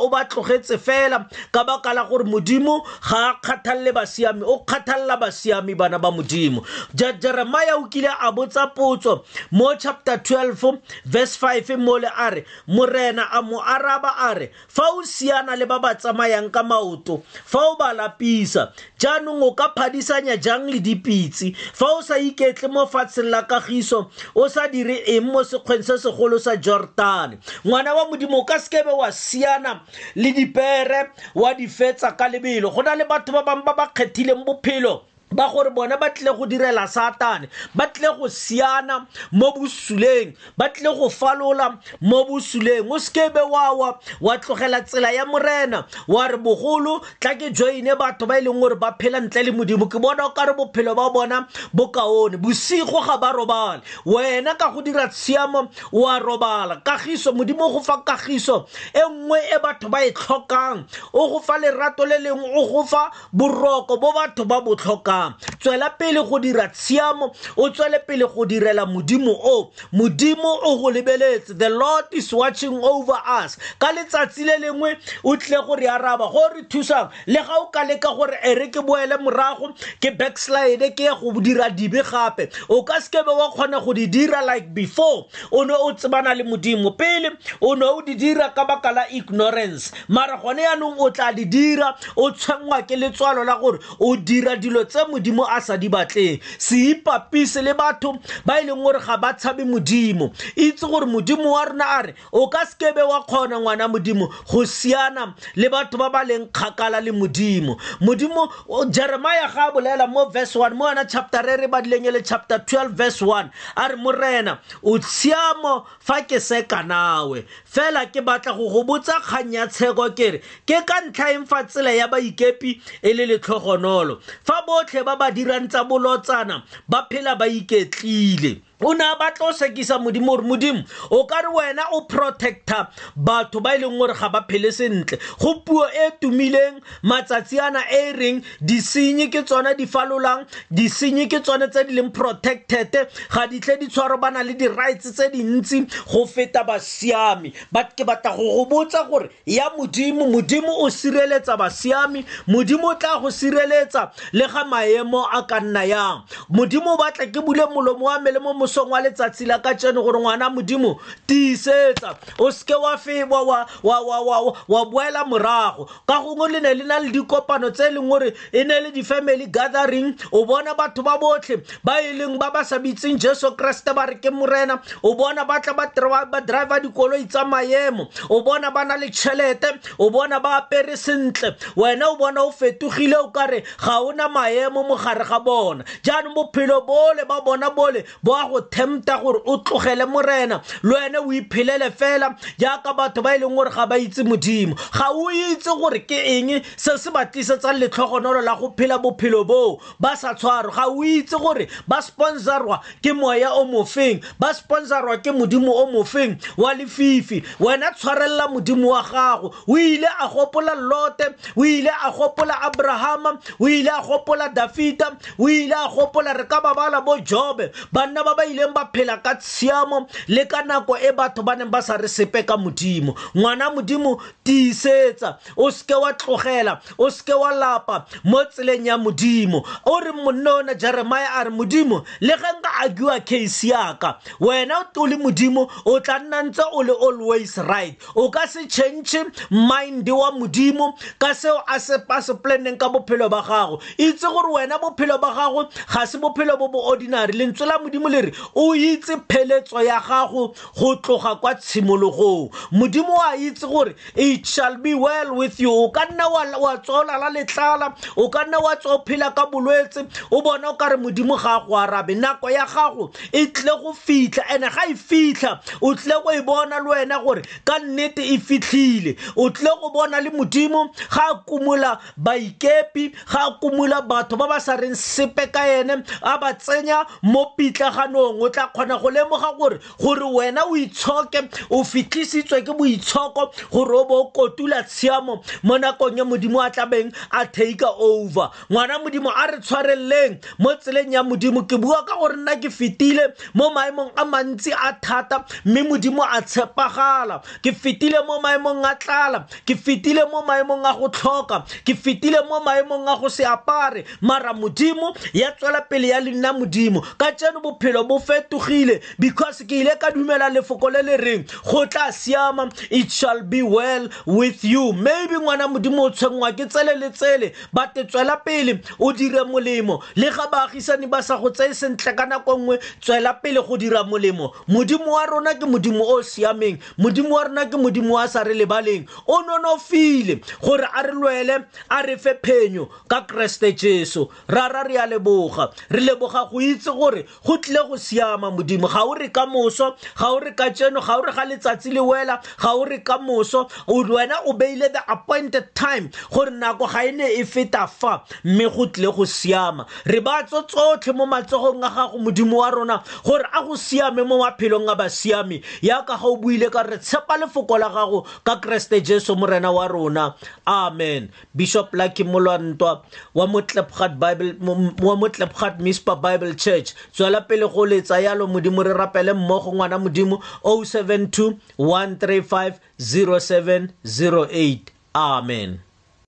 o 0.00 0.08
ba 0.08 0.24
tlogetse 0.24 0.69
lebeletse 0.70 0.78
fela 0.78 1.28
ka 1.52 1.64
baka 1.64 1.94
la 1.94 2.04
gore 2.08 2.24
modimo 2.24 2.82
ga 3.02 3.30
a 3.30 3.34
kgathalele 3.40 3.92
basiami 3.92 4.42
o 4.44 4.60
kgathalela 4.64 5.16
basiami 5.18 5.74
bana 5.76 5.98
ba 5.98 6.10
modimo 6.10 6.64
jeremia 6.94 7.76
o 7.76 7.86
kile 7.88 8.08
a 8.08 8.30
botsa 8.32 8.72
potso 8.74 9.24
mo 9.50 9.74
chapter 9.78 10.18
12 10.18 10.78
verse 11.04 11.36
5 11.36 11.76
mole 11.78 12.04
a 12.08 12.30
re 12.30 12.44
morena 12.66 13.28
a 13.32 13.42
mo 13.42 13.60
araba 13.60 14.14
a 14.18 14.34
re 14.34 14.50
fa 14.68 14.82
o 14.92 15.02
siana 15.02 15.56
le 15.56 15.66
ba 15.66 15.78
ba 15.78 15.94
tsamayang 15.94 16.50
ka 16.50 16.62
maoto 16.62 17.22
fa 17.44 17.58
o 17.58 17.76
ba 17.76 17.92
lapisa 17.92 18.72
jaanong 18.98 19.42
o 19.42 19.52
ka 19.54 19.72
phadisanya 19.76 20.36
jang 20.40 20.66
le 20.70 20.80
dipitsi 20.80 21.54
fa 21.74 21.86
o 21.98 22.02
sa 22.02 22.16
iketle 22.18 22.68
mo 22.70 22.86
fatsheng 22.86 23.30
la 23.30 23.42
kagiso 23.44 24.10
o 24.34 24.48
sa 24.48 24.68
dire 24.68 25.02
eng 25.06 25.26
mo 25.32 25.42
sekgweng 25.44 25.82
se 25.82 25.98
segolo 25.98 26.38
sa 26.38 26.56
jordan 26.56 27.38
ngwana 27.66 27.94
wa 27.94 28.06
modimo 28.10 28.38
o 28.40 28.44
ka 28.44 28.58
sekebe 28.60 28.92
wa 28.92 29.10
siana 29.12 29.80
le 30.14 30.32
dipe 30.32 30.59
ipere 30.60 31.08
wa 31.40 31.54
di 31.56 31.64
fetsa 31.68 32.12
ka 32.16 32.28
lebelo 32.28 32.68
go 32.70 32.82
na 32.84 32.92
le 32.94 33.04
batho 33.08 33.32
ba 33.32 33.42
bangwe 33.48 33.64
ba 33.64 33.74
ba 33.76 33.86
kgethileng 33.96 34.44
bophelo 34.44 35.02
ba 35.32 35.46
gore 35.48 35.70
bona 35.70 35.96
ba 35.96 36.10
tlile 36.10 36.34
go 36.36 36.44
direla 36.46 36.86
satane 36.90 37.46
ba 37.74 37.86
tlile 37.86 38.18
go 38.18 38.26
siana 38.28 39.06
mo 39.32 39.52
bosuleng 39.54 40.34
ba 40.58 40.68
tlile 40.72 40.90
go 40.94 41.06
falola 41.08 41.78
mo 42.02 42.24
bosuleng 42.26 42.90
o 42.90 42.98
sekebe 42.98 43.38
wawa 43.40 43.98
wa 44.20 44.38
tlogela 44.38 44.80
tsela 44.82 45.10
ya 45.14 45.24
morena 45.26 45.86
wa 46.08 46.26
re 46.28 46.36
bogolo 46.36 46.98
tla 47.22 47.34
ke 47.38 47.52
joine 47.54 47.94
batho 47.94 48.26
ba 48.26 48.38
e 48.42 48.42
leng 48.42 48.58
gore 48.58 48.74
ba 48.74 48.90
phela 49.00 49.20
ntle 49.22 49.44
le 49.46 49.52
modimo 49.54 49.86
ke 49.86 49.98
bona 50.02 50.26
o 50.26 50.30
kare 50.34 50.54
bophelo 50.58 50.94
ba 50.98 51.10
bona 51.14 51.46
bokaone 51.74 52.34
bosigo 52.36 52.98
ga 53.06 53.16
ba 53.16 53.30
robale 53.32 53.82
wena 54.04 54.54
ka 54.58 54.70
go 54.74 54.82
dira 54.82 55.06
tshiamo 55.08 55.70
wa 55.94 56.18
robala 56.18 56.82
kagiso 56.82 57.30
modimo 57.32 57.70
go 57.70 57.80
fa 57.86 58.02
kagiso 58.02 58.66
e 58.92 59.00
nngwe 59.06 59.38
e 59.54 59.62
batho 59.62 59.86
ba 59.88 60.02
e 60.02 60.10
tlhokang 60.10 60.84
o 61.14 61.30
go 61.30 61.38
fa 61.38 61.54
lerato 61.62 62.02
le 62.04 62.18
lengwe 62.18 62.50
o 62.58 62.66
go 62.66 62.82
fa 62.84 63.12
boroko 63.32 63.94
bo 63.96 64.10
batho 64.12 64.42
ba 64.44 64.58
bo 64.60 64.74
tlhokang 64.74 65.19
tswela 65.58 65.90
pele 65.90 66.22
go 66.22 66.38
dira 66.38 66.68
tshiamo 66.68 67.34
o 67.56 67.70
tswele 67.70 67.98
pele 68.06 68.26
go 68.26 68.46
direla 68.46 68.86
modimo 68.86 69.36
o 69.42 69.70
modimo 69.92 70.48
o 70.64 70.78
go 70.78 70.90
lebeletse 70.90 71.56
the 71.58 71.68
lord 71.68 72.04
is 72.12 72.32
watching 72.32 72.72
over 72.82 73.18
us 73.26 73.56
ka 73.78 73.92
letsatsi 73.92 74.44
le 74.44 74.58
lengwe 74.58 74.96
o 75.24 75.36
tle 75.36 75.56
go 75.66 75.76
re 75.76 75.86
araba 75.86 76.26
go 76.32 76.42
re 76.54 76.62
thusang 76.64 77.10
le 77.26 77.42
ga 77.42 77.54
o 77.58 77.66
ka 77.66 77.82
leka 77.84 78.08
gore 78.14 78.36
ere 78.44 78.68
ke 78.68 78.80
boele 78.82 79.16
morago 79.20 79.74
ke 80.00 80.10
backslide 80.16 80.94
ke 80.96 81.00
ye 81.04 81.12
go 81.20 81.40
dira 81.40 81.70
dibe 81.70 82.02
gape 82.10 82.48
o 82.68 82.82
ka 82.82 83.00
sekebe 83.00 83.30
wa 83.34 83.50
kgona 83.52 83.84
go 83.84 83.92
di 83.92 84.06
dira 84.06 84.44
like 84.44 84.72
before 84.74 85.26
o 85.52 85.62
ne 85.64 85.74
o 85.74 85.92
tsebana 85.92 86.34
le 86.34 86.44
modimo 86.44 86.90
pele 86.98 87.30
o 87.60 87.74
ne 87.74 87.84
o 87.86 88.02
di 88.02 88.14
dira 88.14 88.52
ka 88.54 88.64
baka 88.64 88.92
la 88.92 89.04
ignorance 89.10 89.92
mara 90.08 90.36
gone 90.40 90.58
yaanong 90.62 90.96
o 90.98 91.10
tla 91.10 91.32
di 91.32 91.44
dira 91.44 91.94
o 92.16 92.30
tshwenngwa 92.30 92.82
ke 92.86 92.96
letswalo 92.96 93.44
la 93.44 93.56
gore 93.58 93.78
o 94.00 94.16
dira 94.16 94.56
dilo 94.56 94.84
tse 94.84 95.09
modimo 95.10 95.44
a 95.48 95.58
sa 95.60 95.74
di 95.76 95.88
batleng 95.90 96.40
se 96.58 96.78
ipapise 96.94 97.60
le 97.62 97.74
batho 97.74 98.16
ba 98.46 98.60
e 98.62 98.64
leng 98.64 98.78
gore 98.80 99.00
ga 99.02 99.16
ba 99.18 99.34
tshabe 99.34 99.64
modimo 99.66 100.30
itse 100.56 100.86
gore 100.86 101.04
modimo 101.06 101.50
wa 101.50 101.64
rona 101.66 101.84
a 102.00 102.02
re 102.02 102.14
o 102.32 102.46
ka 102.48 102.64
sekebe 102.66 103.02
wa 103.02 103.24
kgona 103.26 103.60
ngwana 103.60 103.88
modimo 103.90 104.30
go 104.50 104.62
siana 104.64 105.34
le 105.56 105.68
batho 105.68 105.98
ba 105.98 106.08
ba 106.10 106.22
leng 106.24 106.46
kgakala 106.48 107.00
le 107.02 107.10
modimo 107.12 107.76
modimo 108.00 108.46
jeremia 108.90 109.50
ga 109.50 109.70
a 109.70 109.72
bolela 109.74 110.06
mo 110.06 110.28
verse 110.30 110.54
1 110.56 110.74
mo 110.74 110.86
yona 110.88 111.04
chapter 111.04 111.42
e 111.44 111.46
re 111.46 111.56
re 111.64 111.68
badileng 111.68 112.06
e 112.06 112.10
le 112.10 112.22
chapter 112.22 112.58
12 112.58 112.94
verse 112.94 113.22
1 113.22 113.50
a 113.76 113.88
re 113.88 113.96
morena 113.96 114.58
o 114.82 114.98
tshiamo 114.98 115.84
fa 115.98 116.22
ke 116.22 116.38
seka 116.40 116.82
nawe 116.86 117.42
fela 117.66 118.06
ke 118.06 118.22
batla 118.22 118.54
go 118.54 118.70
go 118.70 118.84
botsa 118.84 119.18
kgang 119.20 119.52
ya 119.54 119.66
tsheko 119.66 120.10
kere 120.16 120.40
ke 120.66 120.82
ka 120.86 121.00
ntlha 121.08 121.30
eng 121.34 121.46
fa 121.46 121.64
tsela 121.66 121.90
ya 121.92 122.06
baikepi 122.08 122.80
e 123.02 123.12
le 123.14 123.26
letlhogonolo 123.26 124.20
fa 124.44 124.62
botlhe 124.66 124.99
botlhe 125.00 125.04
ba 125.04 125.16
ba 125.16 125.30
dirang 125.30 125.68
tsa 125.68 125.84
bolotsana 125.84 126.62
ba 126.88 127.06
phela 127.10 127.36
ba 127.38 127.46
iketlile 127.46 128.60
o 128.82 128.92
ne 128.94 129.04
a 129.04 129.16
batla 129.18 129.46
o 129.48 129.52
sekisa 129.52 129.98
modimo 129.98 130.26
gore 130.36 130.44
modimo 130.48 130.84
o 131.10 131.24
ka 131.24 131.40
re 131.40 131.48
wena 131.54 131.82
o 131.92 132.02
protecta 132.06 132.90
batho 133.16 133.60
ba 133.62 133.74
e 133.76 133.78
leng 133.78 133.98
gore 133.98 134.14
ga 134.14 134.28
ba 134.28 134.44
phele 134.48 134.72
sentle 134.72 135.18
go 135.38 135.54
puo 135.60 135.84
e 135.88 136.10
tumileng 136.20 136.80
matsatsi 137.02 137.60
ana 137.60 137.82
e 137.90 138.00
e 138.10 138.12
reng 138.12 138.42
disenyi 138.62 139.28
ke 139.30 139.42
tsone 139.44 139.76
di 139.76 139.86
falolang 139.86 140.46
disenyi 140.70 141.28
ke 141.28 141.40
tsone 141.44 141.68
tse 141.68 141.84
di 141.86 141.94
leng 141.94 142.10
protected 142.12 142.90
ga 143.30 143.46
ditle 143.46 143.76
ditshwaro 143.80 144.18
ba 144.20 144.30
na 144.30 144.42
le 144.42 144.54
di-rights 144.54 145.12
tse 145.12 145.28
dintsi 145.30 145.84
go 146.12 146.24
feta 146.26 146.64
basiami 146.64 147.52
but 147.72 147.92
ke 147.96 148.04
batla 148.06 148.32
go 148.36 148.54
go 148.64 148.64
botsa 148.64 149.04
gore 149.08 149.28
ya 149.44 149.68
modimo 149.76 150.24
modimo 150.26 150.72
o 150.80 150.88
sireletsa 150.90 151.56
basiami 151.60 152.24
modimo 152.48 152.88
o 152.96 152.96
tla 152.96 153.20
go 153.20 153.28
sireletsa 153.30 154.08
le 154.32 154.46
ga 154.48 154.64
maemo 154.64 155.26
a 155.28 155.44
ka 155.46 155.60
nna 155.60 155.84
yang 155.84 156.24
modimo 156.48 156.94
o 156.96 156.96
batla 156.96 157.26
ke 157.28 157.40
bule 157.44 157.66
molomo 157.68 158.06
wa 158.08 158.18
me 158.24 158.30
le 158.32 158.38
mo 158.40 158.69
mosong 158.70 158.90
wa 158.90 159.00
letsatsi 159.00 159.46
la 159.46 159.58
ka 159.58 159.74
tseno 159.74 160.02
gore 160.02 160.20
ngwana 160.20 160.48
modimo 160.50 161.00
tiisetsa 161.26 162.14
o 162.38 162.50
seke 162.50 162.74
wa 162.74 162.96
febwa 162.98 163.42
wa, 163.42 163.66
wa, 163.82 164.00
wa, 164.00 164.20
wa, 164.20 164.56
wa 164.68 164.84
boela 164.86 165.24
morago 165.24 165.90
ka 166.06 166.20
gongwe 166.22 166.48
le 166.52 166.60
ne 166.60 166.74
le 166.74 166.84
na 166.84 166.98
le 166.98 167.10
dikopano 167.10 167.70
tse 167.70 167.86
e 167.90 167.90
leng 167.90 168.08
gore 168.08 168.32
e 168.52 168.64
ne 168.64 168.80
le 168.80 168.90
di-family 168.92 169.46
gathering 169.46 170.14
o 170.32 170.44
bona 170.46 170.74
batho 170.74 171.02
ba 171.02 171.18
botlhe 171.18 171.62
ba 171.84 171.98
e 172.02 172.12
leng 172.14 172.38
ba 172.38 172.50
ba 172.50 172.64
sa 172.64 172.78
bitseng 172.78 173.18
jesu 173.18 173.56
keresete 173.58 173.92
ba 173.94 174.06
re 174.06 174.14
ke 174.22 174.30
morena 174.30 174.80
o 175.02 175.14
bona 175.14 175.44
ba 175.44 175.60
tla 175.60 175.74
ba 175.74 176.40
driver 176.40 176.80
dikoloi 176.80 177.26
tsa 177.26 177.44
maemo 177.44 178.06
o 178.30 178.42
bona 178.42 178.70
ba 178.70 178.84
na 178.84 178.96
le 178.96 179.10
tšhelete 179.10 179.98
o 179.98 180.10
bona 180.10 180.38
ba 180.38 180.56
apere 180.62 180.96
sentle 180.96 181.56
wena 181.76 182.06
o 182.14 182.16
bona 182.16 182.44
o 182.46 182.50
fetogile 182.52 183.16
o 183.18 183.30
kare 183.34 183.64
ga 183.84 183.98
ona 184.00 184.28
maemo 184.28 184.82
mo 184.86 184.94
gare 184.96 185.24
ga 185.26 185.38
bona 185.40 185.84
jaanong 186.04 186.34
bophelo 186.34 186.80
bole 186.86 187.24
ba 187.26 187.40
bona 187.42 187.70
bole 187.74 188.06
bo 188.22 188.34
a 188.38 188.46
go 188.48 188.59
go 188.60 188.68
tempta 188.68 189.20
gore 189.22 189.40
o 189.46 189.58
tlogele 189.62 190.06
morena 190.08 190.62
le 190.82 190.94
wena 190.94 191.18
o 191.20 191.30
iphelele 191.30 191.90
fela 191.90 192.36
jaaka 192.58 192.94
batho 192.94 193.22
ba 193.22 193.34
e 193.36 193.38
leng 193.38 193.54
gore 193.54 193.70
ga 193.70 193.86
ba 193.86 193.96
itse 193.98 194.22
modimo 194.22 194.74
ga 194.92 195.10
o 195.10 195.28
itse 195.30 195.66
gore 195.78 196.00
ke 196.06 196.14
eng 196.36 196.62
se 196.76 196.96
se 196.96 197.10
ba 197.10 197.24
tlisetsang 197.26 197.78
letlhogonolo 197.80 198.42
la 198.42 198.54
go 198.56 198.74
phela 198.76 198.98
bophelo 198.98 199.46
boo 199.46 199.78
ba 200.00 200.16
sa 200.16 200.34
tshwarwa 200.34 200.74
ga 200.74 200.86
o 200.88 201.02
itse 201.04 201.36
gore 201.38 201.66
ba 201.88 202.00
sponsorwa 202.00 202.80
ke 203.02 203.12
moya 203.12 203.52
o 203.54 203.64
mofeng 203.64 204.22
ba 204.38 204.52
sponsorwa 204.52 205.16
ke 205.18 205.30
modimo 205.32 205.70
o 205.72 205.86
mofeng 205.92 206.36
wa 206.56 206.72
lefifi 206.74 207.42
wena 207.60 207.92
tshwarelela 207.92 208.48
modimo 208.48 208.90
wa 208.92 209.02
gago 209.02 209.54
o 209.68 209.78
ile 209.78 210.06
a 210.20 210.28
gopola 210.28 210.74
lote 210.74 211.32
o 211.56 211.64
ile 211.64 211.88
a 211.90 212.10
gopola 212.12 212.60
abrahama 212.68 213.38
o 213.60 213.68
ile 213.68 213.88
a 213.88 214.02
gopola 214.02 214.48
dafita 214.52 215.16
o 215.38 215.48
ile 215.48 215.72
a 215.72 215.88
gopola 215.88 216.34
re 216.36 216.44
ka 216.46 216.60
ba 216.60 216.74
bala 216.74 217.00
bo 217.00 217.18
jobe 217.18 217.70
banna 217.92 218.24
ba 218.24 218.34
ba 218.34 218.49
ileng 218.50 218.72
ba 218.74 218.88
phela 218.92 219.16
ka 219.22 219.34
tshiamo 219.34 220.06
le 220.28 220.44
ka 220.44 220.62
nako 220.62 220.98
e 220.98 221.10
batho 221.16 221.42
ba 221.44 221.54
neng 221.56 221.70
ba 221.70 221.82
sa 221.82 221.96
re 221.96 222.08
sepe 222.08 222.42
ka 222.46 222.56
modimo 222.56 223.14
ngwana 223.36 223.70
modimo 223.70 224.18
tiisetsa 224.44 225.38
o 225.56 225.70
seke 225.70 225.94
wa 225.94 226.12
tlogela 226.12 226.80
o 226.98 227.10
seke 227.10 227.34
wa 227.34 227.50
lapa 227.54 228.06
mo 228.24 228.42
tseleng 228.44 228.86
ya 228.86 228.98
modimo 228.98 229.62
o 229.86 229.98
re 230.02 230.12
monna 230.12 230.54
ona 230.62 230.74
jeremia 230.74 231.30
a 231.40 231.44
re 231.44 231.50
modimo 231.50 232.02
le 232.20 232.34
ge 232.38 232.50
nka 232.58 232.70
akiwa 232.84 233.20
case 233.20 233.64
yaka 233.68 234.18
wena 234.40 234.82
o 234.96 235.06
le 235.06 235.16
modimo 235.16 235.70
o 235.84 236.00
tla 236.00 236.18
nna 236.18 236.42
ntse 236.42 236.62
o 236.72 236.82
le 236.82 236.92
always 236.92 237.58
right 237.58 237.96
o 238.14 238.30
ka 238.30 238.46
se 238.46 238.66
change 238.66 239.16
mind 239.50 240.08
wa 240.08 240.30
modimo 240.32 240.98
ka 241.18 241.34
seo 241.34 241.62
a 241.66 241.78
se 241.80 241.98
planeng 242.42 242.76
ka 242.78 242.88
bophelo 242.88 243.28
ba 243.28 243.42
gago 243.42 243.80
itse 243.98 244.26
gore 244.26 244.52
wena 244.52 244.78
bophelo 244.78 245.18
ba 245.18 245.30
gago 245.34 245.68
ga 245.92 246.06
se 246.06 246.18
bophelo 246.18 246.56
bo 246.56 246.68
bo 246.68 246.78
ordinary 246.90 247.32
lentswe 247.32 247.66
la 247.66 247.78
modimo 247.78 248.08
le 248.08 248.20
re 248.20 248.30
o 248.54 248.74
itse 248.74 249.16
pheletso 249.28 249.82
ya 249.82 250.00
gago 250.00 250.54
go 250.78 250.96
tloga 250.96 251.34
kwa 251.40 251.54
tshimologong 251.54 252.50
modimo 252.72 253.16
a 253.24 253.36
itse 253.36 253.60
gore 253.66 253.94
it 254.14 254.46
shall 254.46 254.76
be 254.76 254.94
well 254.94 255.34
with 255.36 255.60
you 255.60 255.72
o 255.72 255.90
ka 255.90 256.04
nna 256.04 256.28
wa 256.28 256.76
tsolala 256.78 257.30
letlala 257.30 257.94
o 258.16 258.28
ka 258.28 258.44
nna 258.44 258.58
wa 258.58 258.76
tso 258.76 259.02
phela 259.06 259.34
ka 259.34 259.46
bolwetse 259.46 260.06
o 260.30 260.40
bona 260.42 260.70
o 260.70 260.74
kare 260.74 260.96
modimo 260.96 261.36
ga 261.36 261.60
go 261.66 261.74
arabe 261.76 262.14
nako 262.14 262.50
ya 262.50 262.66
gago 262.66 263.10
e 263.32 263.46
tle 263.46 263.76
go 263.82 263.92
fitlha 263.92 264.44
and 264.50 264.64
ga 264.64 264.84
e 264.88 264.94
fitlha 264.94 265.60
o 265.82 265.94
tle 265.94 266.22
go 266.24 266.32
e 266.32 266.40
bona 266.42 266.80
le 266.80 266.88
wena 266.94 267.22
gore 267.22 267.42
ka 267.64 267.78
nnete 267.78 268.22
e 268.22 268.38
fitlhile 268.38 269.16
o 269.36 269.50
go 269.50 269.90
bona 269.92 270.20
le 270.20 270.30
modimo 270.30 270.88
ga 271.12 271.30
a 271.32 271.34
kumola 271.46 271.98
baikepi 272.16 273.10
ga 273.30 273.46
a 273.48 273.58
kumola 273.60 274.02
batho 274.02 274.36
ba 274.36 274.46
ba 274.48 274.60
sa 274.60 274.76
reng 274.76 274.94
sepe 274.96 275.50
ka 275.52 275.66
ene 275.66 276.02
a 276.22 276.38
ba 276.38 276.54
tsenya 276.54 277.04
mo 277.22 277.52
pitlaganong 277.58 278.19
bongwe 278.20 278.42
o 278.42 278.48
tla 278.50 278.66
kgona 278.74 278.98
go 278.98 279.10
lemoga 279.10 279.52
gore 279.58 279.78
gore 280.00 280.24
wena 280.34 280.62
o 280.64 280.76
itshoke 280.76 281.48
o 281.70 281.84
fitlisitswe 281.84 282.62
ke 282.64 282.72
boitshoko 282.76 283.50
gore 283.72 283.96
o 283.96 284.04
bo 284.04 284.20
o 284.22 284.30
kotula 284.30 284.82
tshiamo 284.82 285.42
mo 285.62 285.78
nakong 285.78 286.18
ya 286.18 286.24
modimo 286.24 286.60
a 286.62 286.70
tlabeng 286.70 287.12
a 287.30 287.46
take 287.46 287.82
over 287.82 288.50
ngwana 288.70 288.98
modimo 288.98 289.30
a 289.34 289.46
re 289.52 289.58
tshwareleng 289.60 290.38
mo 290.58 290.74
tseleng 290.76 291.12
ya 291.12 291.22
modimo 291.22 291.62
ke 291.68 291.78
bua 291.78 292.04
ka 292.04 292.16
gore 292.16 292.36
nna 292.36 292.56
ke 292.56 292.70
fetile 292.70 293.32
mo 293.54 293.70
maemong 293.70 294.10
a 294.16 294.24
mantsi 294.24 294.72
a 294.72 294.92
thata 295.00 295.44
mme 295.64 295.82
modimo 295.88 296.22
a 296.24 296.42
tshepagala 296.42 297.40
ke 297.62 297.72
fetile 297.72 298.18
mo 298.26 298.40
maemong 298.40 298.84
a 298.84 298.94
tlala 298.96 299.46
ke 299.66 299.74
fetile 299.76 300.26
mo 300.30 300.42
maemong 300.42 300.84
a 300.86 300.94
go 300.98 301.08
tlhoka 301.08 301.64
ke 301.84 301.94
fetile 301.94 302.44
mo 302.48 302.60
maemong 302.60 303.08
a 303.08 303.16
go 303.20 303.28
se 303.28 303.44
apare 303.44 304.04
mara 304.20 304.52
modimo 304.54 305.14
ya 305.32 305.52
tswela 305.52 305.80
pele 305.82 306.08
ya 306.08 306.20
lenna 306.20 306.52
modimo 306.52 307.00
ka 307.18 307.32
tseno 307.32 307.60
bophelo 307.60 308.02
bo 308.10 308.18
fetogile 308.18 308.98
because 309.22 309.60
ke 309.62 309.72
ile 309.80 309.94
ka 310.02 310.10
dumela 310.10 310.48
lefoko 310.52 310.90
le 310.92 311.00
le 311.06 311.16
reng 311.22 311.44
go 311.70 311.84
tla 311.86 312.10
siama 312.12 312.66
it 312.90 313.10
shall 313.12 313.42
be 313.54 313.62
well 313.62 314.08
with 314.26 314.64
you 314.64 314.92
maybe 314.92 315.34
ngwana 315.34 315.68
modimo 315.68 316.02
o 316.02 316.10
tshwengwa 316.10 316.50
ke 316.52 316.66
tsele 316.66 316.94
le 316.98 317.10
tsele 317.14 317.52
bate 317.72 318.02
tswela 318.10 318.36
pele 318.44 318.80
o 318.98 319.12
dire 319.12 319.44
molemo 319.52 320.00
le 320.16 320.30
ga 320.34 320.46
baagisane 320.52 321.06
ba 321.10 321.22
sa 321.22 321.36
go 321.38 321.50
tseye 321.54 321.74
sentle 321.74 322.14
ka 322.18 322.26
nako 322.26 322.56
nngwe 322.58 322.80
tswela 323.00 323.34
pele 323.42 323.62
go 323.68 323.76
dira 323.76 324.02
molemo 324.04 324.50
modimo 324.68 325.14
wa 325.14 325.24
rona 325.26 325.54
ke 325.54 325.70
modimo 325.70 326.02
o 326.02 326.18
siameng 326.22 326.80
modimo 326.98 327.38
wa 327.38 327.44
rona 327.46 327.66
ke 327.70 327.78
modimo 327.78 328.18
wa 328.18 328.26
sa 328.26 328.42
re 328.42 328.54
lebaleng 328.58 329.06
o 329.26 329.38
nonofile 329.46 330.40
gore 330.66 330.88
a 330.96 331.02
re 331.06 331.14
lwele 331.14 331.62
a 331.88 332.02
re 332.02 332.16
fe 332.18 332.34
phenyo 332.42 332.88
ka 333.06 333.22
keresete 333.22 333.70
jesu 333.78 334.26
ra 334.48 334.66
ra 334.68 334.82
re 334.82 334.98
a 334.98 335.06
leboga 335.06 335.70
re 335.90 336.00
leboga 336.02 336.48
go 336.50 336.58
itse 336.60 336.90
gore 336.90 337.22
go 337.46 337.56
tlile 337.58 337.86
go 337.88 337.99
siama 338.00 338.48
modimo 338.50 338.88
ga 338.88 339.04
o 339.04 339.12
re 339.14 339.28
ka 339.28 339.44
moso 339.46 339.94
ga 340.16 340.32
o 340.32 340.40
re 340.40 340.56
ka 340.56 340.72
tseno 340.72 341.04
ga 341.04 341.18
o 341.20 341.22
re 341.28 341.32
ga 341.36 341.44
letsatsi 341.44 341.92
le 341.92 342.00
wela 342.00 342.40
ga 342.58 342.72
o 342.74 342.84
re 342.88 342.98
ka 343.04 343.18
moso 343.20 343.68
wena 343.86 344.40
o 344.48 344.52
beile 344.56 344.88
the 344.92 345.02
appointed 345.06 345.74
time 345.76 346.08
gore 346.32 346.48
nako 346.50 346.88
ga 346.90 347.02
e 347.04 347.12
ne 347.12 347.26
e 347.36 347.44
feta 347.44 347.84
fa 347.86 348.24
mme 348.44 348.64
go 348.74 348.86
tlile 348.88 349.12
go 349.14 349.26
siama 349.28 349.84
re 350.08 350.20
ba 350.24 350.40
tso 350.48 350.62
tsotlhe 350.64 351.12
mo 351.12 351.26
matsogong 351.28 351.84
a 351.84 351.90
gago 351.92 352.16
modimo 352.18 352.58
wa 352.64 352.70
rona 352.72 352.96
gore 353.24 353.44
a 353.52 353.60
go 353.62 353.76
siame 353.76 354.24
mo 354.26 354.40
maphelong 354.40 354.88
a 354.88 354.94
basiame 354.96 355.60
yaka 355.84 356.16
ga 356.16 356.26
o 356.26 356.36
buile 356.40 356.70
ka 356.72 356.82
re 356.82 356.96
tshepa 356.98 357.36
lefoko 357.44 357.76
la 357.78 357.88
gago 357.92 358.24
ka 358.44 358.56
keresete 358.56 359.04
jesu 359.04 359.36
morena 359.36 359.68
wa 359.70 359.84
rona 359.88 360.34
amen 360.66 361.28
bishop 361.54 361.88
lucky 361.92 362.24
molwantwa 362.24 363.02
wa 363.36 363.46
motlepgat 363.46 364.16
bible 364.16 364.56
wa 364.96 365.14
motlepgat 365.18 365.80
mispa 365.84 366.16
bible 366.16 366.54
church 366.56 366.94
tswela 367.12 367.44
pele 367.46 367.68
go 367.68 367.84
letsa 367.90 368.20
yalo 368.26 368.46
modimo 368.52 368.82
re 368.88 368.92
rapele 369.02 369.32
mmogo 369.34 369.72
ngwana 369.72 369.98
modimo 369.98 370.36
072 370.62 371.54
135 371.78 372.72
0708 373.12 374.78
amen 375.14 375.78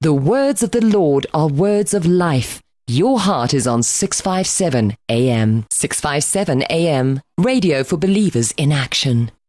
the 0.08 0.12
words 0.32 0.62
of 0.62 0.70
the 0.72 0.80
lord 0.80 1.26
are 1.32 1.46
words 1.66 1.94
of 1.94 2.04
life 2.06 2.58
your 2.88 3.20
heart 3.20 3.52
is 3.54 3.66
on 3.66 3.80
657 3.82 4.94
am 5.08 5.62
657 5.70 6.62
am 6.78 7.20
radio 7.50 7.84
for 7.84 7.96
believers 8.08 8.50
in 8.56 8.72
action 8.86 9.41